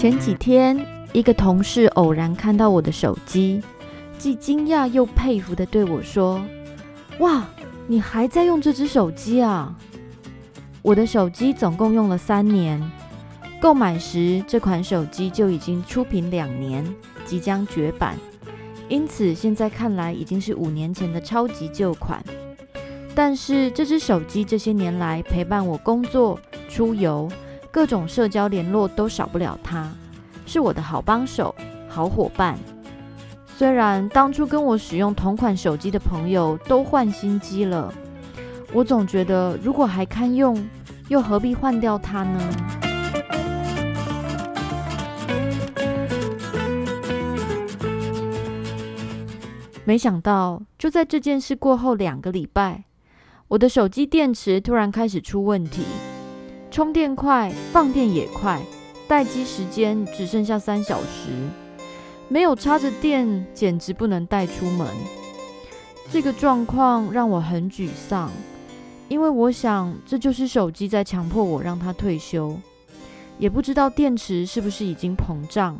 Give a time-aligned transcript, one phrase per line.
[0.00, 3.62] 前几天，一个同事偶然看到我的手机，
[4.16, 6.40] 既惊讶又佩服地对我说
[7.20, 7.46] ：“哇，
[7.86, 9.76] 你还在用这只手机啊？”
[10.80, 12.80] 我的手机总共用了三年，
[13.60, 16.82] 购买时这款手机就已经出品两年，
[17.26, 18.16] 即将绝版，
[18.88, 22.24] 因此现在看来已经是五年前的超级旧款。
[23.14, 26.40] 但是这只手机这些年来陪伴我工作、
[26.70, 27.30] 出游。
[27.72, 29.88] 各种社交联络都少不了它，
[30.44, 31.54] 是我的好帮手、
[31.88, 32.58] 好伙伴。
[33.56, 37.92] 虽然当初跟我使用同款手机的朋友都换新机了，
[38.72, 40.68] 我总觉得如果还堪用，
[41.08, 42.40] 又何必换掉它呢？
[49.84, 52.84] 没想到，就在这件事过后两个礼拜，
[53.48, 55.82] 我的手机电池突然开始出问题。
[56.70, 58.62] 充电快，放电也快，
[59.08, 61.30] 待机时间只剩下三小时，
[62.28, 64.86] 没有插着电，简直不能带出门。
[66.12, 68.30] 这个状况让我很沮丧，
[69.08, 72.56] 因为我想这就是手机在强迫我让它退休。
[73.36, 75.76] 也不知道电池是不是已经膨胀，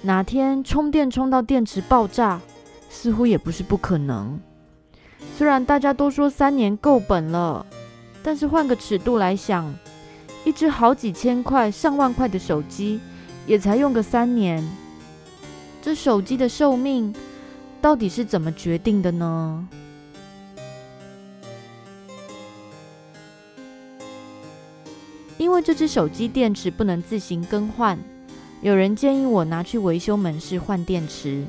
[0.00, 2.40] 哪天充电充到电池爆炸，
[2.88, 4.40] 似乎也不是不可能。
[5.36, 7.66] 虽然大家都说三年够本了，
[8.22, 9.74] 但是换个尺度来想。
[10.44, 13.00] 一只好几千块、上万块的手机，
[13.46, 14.62] 也才用个三年。
[15.80, 17.14] 这手机的寿命
[17.80, 19.68] 到底是怎么决定的呢？
[25.38, 27.98] 因为这只手机电池不能自行更换，
[28.60, 31.44] 有人建议我拿去维修门市换电池。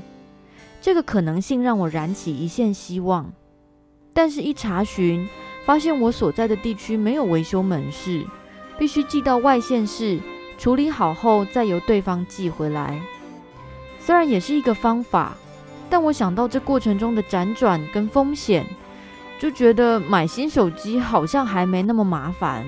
[0.82, 3.32] 这个可能性让我燃起一线希望，
[4.14, 5.28] 但是，一查询
[5.66, 8.26] 发现我所在的地区没有维修门市。
[8.78, 10.20] 必须寄到外县市
[10.58, 13.02] 处理好后，再由对方寄回来。
[14.00, 15.34] 虽然也是一个方法，
[15.90, 18.66] 但我想到这过程中的辗转跟风险，
[19.40, 22.66] 就觉得买新手机好像还没那么麻烦。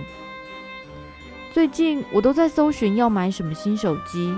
[1.52, 4.34] 最近我都在搜寻要买什么新手机，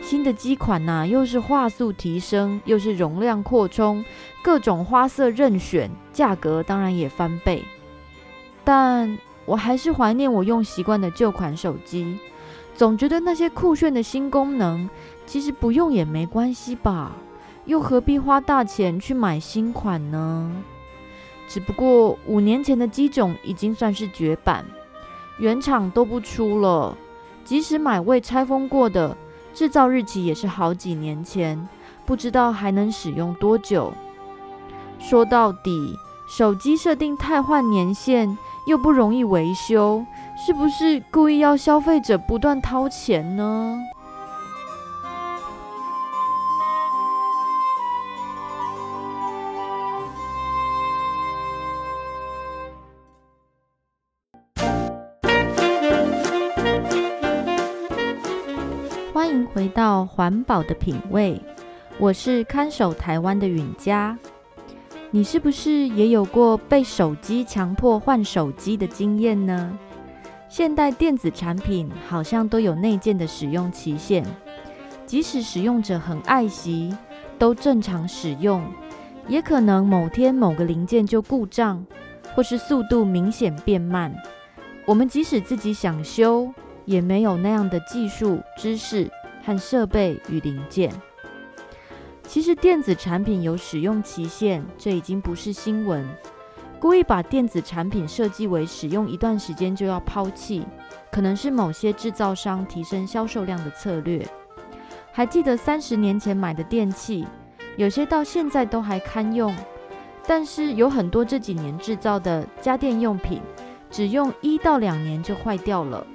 [0.00, 4.04] 新的机款呐、啊，又是画素提升，又是容量扩充，
[4.42, 7.64] 各种花色任选，价格当然也翻倍，
[8.64, 9.18] 但。
[9.48, 12.18] 我还是怀念我用习惯的旧款手机，
[12.74, 14.86] 总觉得那些酷炫的新功能，
[15.24, 17.12] 其实不用也没关系吧？
[17.64, 20.52] 又何必花大钱去买新款呢？
[21.48, 24.66] 只不过五年前的机种已经算是绝版，
[25.38, 26.94] 原厂都不出了，
[27.42, 29.16] 即使买未拆封过的，
[29.54, 31.66] 制造日期也是好几年前，
[32.04, 33.94] 不知道还能使用多久。
[34.98, 35.96] 说到底，
[36.28, 38.36] 手机设定太换年限。
[38.68, 40.04] 又不容易维修，
[40.36, 43.80] 是不是故意要消费者不断掏钱呢？
[59.14, 61.40] 欢迎回到环保的品味，
[61.98, 64.18] 我是看守台湾的允嘉。
[65.10, 69.78] 你是不是也有过被手机强迫换手机的经验呢？
[70.50, 74.22] 现代电子产品好像都有内建的使用期限，
[75.06, 76.94] 即使使用者很爱惜，
[77.38, 78.62] 都正常使用，
[79.28, 81.82] 也可能某天某个零件就故障，
[82.34, 84.14] 或是速度明显变慢。
[84.84, 86.52] 我们即使自己想修，
[86.84, 89.10] 也没有那样的技术知识
[89.42, 90.92] 和设备与零件。
[92.28, 96.06] 其实电子产品有使用期限，这已经不是新闻。
[96.78, 100.62] 故意把电子产品设计为使用一段时间就要抛弃，
[101.10, 104.24] 可能是某些制造商提升销售量的策略。
[105.10, 107.26] 还记得三十年前买的电器，
[107.78, 109.56] 有些到现在都还堪用，
[110.26, 113.40] 但是有很多这几年制造的家电用品，
[113.90, 116.06] 只用一到两年就坏掉了。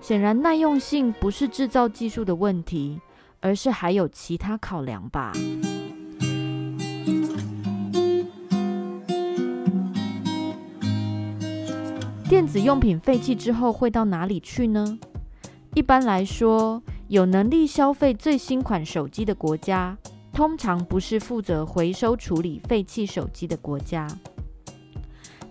[0.00, 3.00] 显然耐用性不是制造技术的问题，
[3.40, 5.32] 而是还有其他考量吧。
[12.28, 14.98] 电子用品废弃之后会到哪里去呢？
[15.74, 19.96] 一般来说，有能力消费最新款手机的国家，
[20.32, 24.08] 通常不是负责回收处理废弃手机的国家。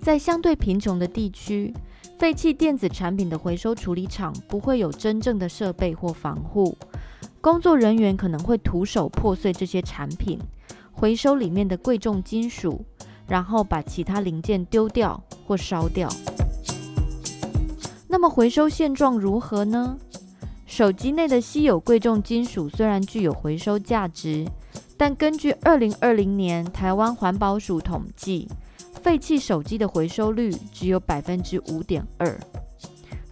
[0.02, 1.74] 在相对贫穷的地区，
[2.20, 6.78] 废弃电子产品的回收处理厂不会有真正的设备或防护，
[7.46, 10.40] 工作人员可能会徒手破碎这些产品，
[10.92, 12.84] 回收里面的贵重金属，
[13.28, 16.10] 然后把其他零件丢掉或烧掉。
[18.08, 19.96] 那么回收现状如何呢？
[20.66, 24.44] 手机内的稀有贵重金属虽然具有回收价值，
[24.98, 28.50] 但根据二零二零年台湾环保署统计，
[29.04, 32.40] 废弃手机的回收率只有百分之五点二，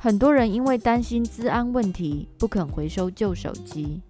[0.03, 4.01] 很多人因为担心资安问题，不肯回收旧手机。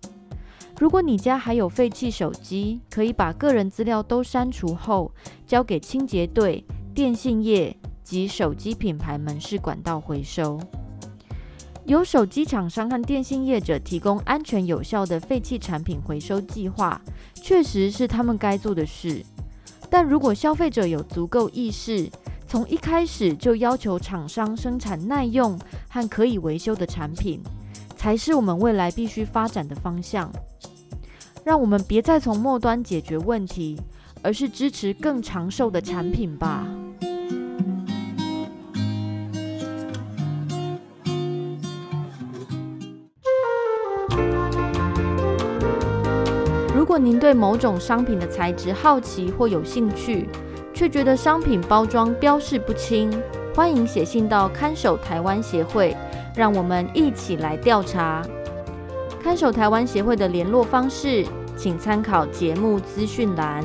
[0.80, 5.12] 如果你家还有废弃手机，可以把个人资料都删除后，
[5.46, 10.60] 交给清洁队、电信业及手机品牌门市管道回收。
[11.86, 17.00] 由手机厂商和电信业者提供安全有效的废弃产品回收计划，
[17.36, 19.24] 确实是他们该做的事。
[19.92, 22.10] 但如果消费者有足够意识，
[22.54, 25.60] 从一开始就要求厂商生产耐用
[25.90, 27.42] 和可以维修的产品，
[27.98, 30.32] 才是我们未来必须发展的方向。
[31.44, 33.82] 让我们别再从末端解决问题，
[34.22, 36.68] 而是支持更长寿的产品吧。
[46.76, 50.30] 如果您对某种商品的材质好奇或有兴趣，
[50.74, 53.12] 却觉得商品包装标示不清，
[53.54, 55.96] 欢迎写信到看守台湾协会，
[56.36, 58.22] 让我们一起来调查。
[59.22, 61.26] 看守台湾协会的联络方式，
[61.56, 63.64] 请参考节目资讯栏。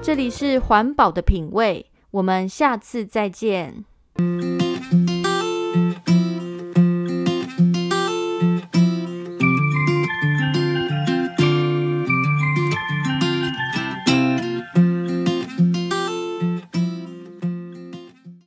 [0.00, 3.84] 这里是环保的品味，我们下次再见。